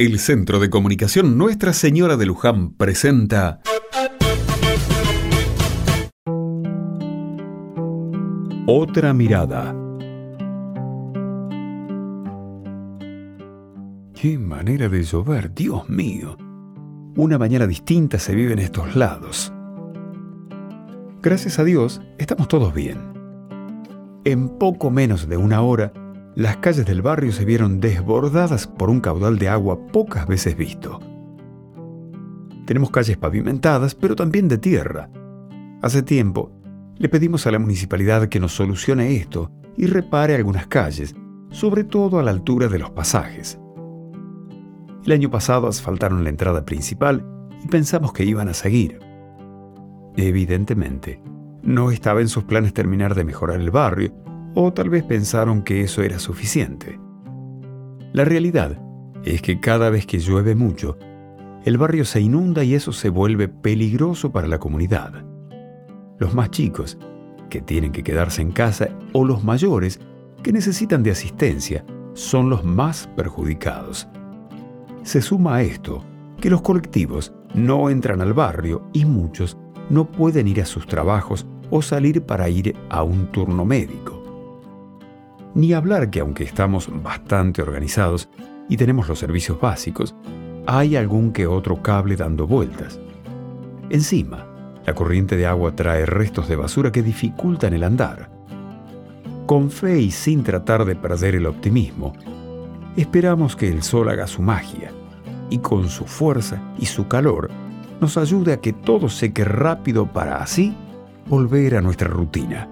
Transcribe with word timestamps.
El 0.00 0.20
Centro 0.20 0.60
de 0.60 0.70
Comunicación 0.70 1.36
Nuestra 1.36 1.72
Señora 1.72 2.16
de 2.16 2.24
Luján 2.24 2.70
presenta 2.74 3.60
Otra 8.68 9.12
mirada. 9.12 9.74
Qué 14.14 14.38
manera 14.38 14.88
de 14.88 15.02
llover, 15.02 15.52
Dios 15.52 15.88
mío. 15.88 16.36
Una 17.16 17.36
mañana 17.36 17.66
distinta 17.66 18.20
se 18.20 18.36
vive 18.36 18.52
en 18.52 18.60
estos 18.60 18.94
lados. 18.94 19.52
Gracias 21.20 21.58
a 21.58 21.64
Dios, 21.64 22.00
estamos 22.18 22.46
todos 22.46 22.72
bien. 22.72 23.00
En 24.24 24.48
poco 24.60 24.92
menos 24.92 25.28
de 25.28 25.36
una 25.36 25.60
hora, 25.62 25.92
las 26.38 26.58
calles 26.58 26.86
del 26.86 27.02
barrio 27.02 27.32
se 27.32 27.44
vieron 27.44 27.80
desbordadas 27.80 28.68
por 28.68 28.90
un 28.90 29.00
caudal 29.00 29.40
de 29.40 29.48
agua 29.48 29.88
pocas 29.88 30.24
veces 30.28 30.56
visto. 30.56 31.00
Tenemos 32.64 32.92
calles 32.92 33.16
pavimentadas, 33.16 33.96
pero 33.96 34.14
también 34.14 34.46
de 34.46 34.56
tierra. 34.56 35.10
Hace 35.82 36.04
tiempo 36.04 36.52
le 36.94 37.08
pedimos 37.08 37.44
a 37.48 37.50
la 37.50 37.58
municipalidad 37.58 38.28
que 38.28 38.38
nos 38.38 38.52
solucione 38.52 39.16
esto 39.16 39.50
y 39.76 39.86
repare 39.86 40.36
algunas 40.36 40.68
calles, 40.68 41.16
sobre 41.50 41.82
todo 41.82 42.20
a 42.20 42.22
la 42.22 42.30
altura 42.30 42.68
de 42.68 42.78
los 42.78 42.90
pasajes. 42.92 43.58
El 45.04 45.10
año 45.10 45.32
pasado 45.32 45.66
asfaltaron 45.66 46.22
la 46.22 46.30
entrada 46.30 46.64
principal 46.64 47.26
y 47.64 47.66
pensamos 47.66 48.12
que 48.12 48.24
iban 48.24 48.48
a 48.48 48.54
seguir. 48.54 49.00
Evidentemente, 50.16 51.20
no 51.64 51.90
estaba 51.90 52.20
en 52.20 52.28
sus 52.28 52.44
planes 52.44 52.74
terminar 52.74 53.16
de 53.16 53.24
mejorar 53.24 53.60
el 53.60 53.72
barrio, 53.72 54.14
o 54.60 54.72
tal 54.72 54.90
vez 54.90 55.04
pensaron 55.04 55.62
que 55.62 55.82
eso 55.82 56.02
era 56.02 56.18
suficiente. 56.18 56.98
La 58.12 58.24
realidad 58.24 58.76
es 59.22 59.40
que 59.40 59.60
cada 59.60 59.88
vez 59.88 60.04
que 60.04 60.18
llueve 60.18 60.56
mucho, 60.56 60.98
el 61.64 61.78
barrio 61.78 62.04
se 62.04 62.20
inunda 62.20 62.64
y 62.64 62.74
eso 62.74 62.90
se 62.90 63.08
vuelve 63.08 63.46
peligroso 63.46 64.32
para 64.32 64.48
la 64.48 64.58
comunidad. 64.58 65.24
Los 66.18 66.34
más 66.34 66.50
chicos, 66.50 66.98
que 67.48 67.60
tienen 67.60 67.92
que 67.92 68.02
quedarse 68.02 68.42
en 68.42 68.50
casa, 68.50 68.88
o 69.12 69.24
los 69.24 69.44
mayores, 69.44 70.00
que 70.42 70.52
necesitan 70.52 71.04
de 71.04 71.12
asistencia, 71.12 71.84
son 72.14 72.50
los 72.50 72.64
más 72.64 73.08
perjudicados. 73.14 74.08
Se 75.04 75.22
suma 75.22 75.54
a 75.54 75.62
esto 75.62 76.02
que 76.40 76.50
los 76.50 76.62
colectivos 76.62 77.32
no 77.54 77.90
entran 77.90 78.20
al 78.20 78.32
barrio 78.32 78.90
y 78.92 79.04
muchos 79.04 79.56
no 79.88 80.10
pueden 80.10 80.48
ir 80.48 80.62
a 80.62 80.66
sus 80.66 80.84
trabajos 80.88 81.46
o 81.70 81.80
salir 81.80 82.22
para 82.22 82.48
ir 82.48 82.74
a 82.90 83.04
un 83.04 83.30
turno 83.30 83.64
médico. 83.64 84.17
Ni 85.54 85.72
hablar 85.72 86.10
que 86.10 86.20
aunque 86.20 86.44
estamos 86.44 86.88
bastante 87.02 87.62
organizados 87.62 88.28
y 88.68 88.76
tenemos 88.76 89.08
los 89.08 89.18
servicios 89.18 89.60
básicos, 89.60 90.14
hay 90.66 90.96
algún 90.96 91.32
que 91.32 91.46
otro 91.46 91.82
cable 91.82 92.16
dando 92.16 92.46
vueltas. 92.46 93.00
Encima, 93.90 94.46
la 94.86 94.94
corriente 94.94 95.36
de 95.36 95.46
agua 95.46 95.74
trae 95.74 96.04
restos 96.06 96.48
de 96.48 96.56
basura 96.56 96.92
que 96.92 97.02
dificultan 97.02 97.72
el 97.72 97.84
andar. 97.84 98.30
Con 99.46 99.70
fe 99.70 100.00
y 100.00 100.10
sin 100.10 100.42
tratar 100.42 100.84
de 100.84 100.94
perder 100.94 101.34
el 101.34 101.46
optimismo, 101.46 102.12
esperamos 102.96 103.56
que 103.56 103.68
el 103.68 103.82
sol 103.82 104.10
haga 104.10 104.26
su 104.26 104.42
magia 104.42 104.92
y 105.48 105.58
con 105.58 105.88
su 105.88 106.04
fuerza 106.04 106.60
y 106.78 106.86
su 106.86 107.08
calor 107.08 107.50
nos 108.00 108.16
ayude 108.16 108.52
a 108.52 108.60
que 108.60 108.72
todo 108.72 109.08
seque 109.08 109.44
rápido 109.44 110.06
para 110.12 110.42
así 110.42 110.74
volver 111.26 111.76
a 111.76 111.80
nuestra 111.80 112.08
rutina. 112.08 112.68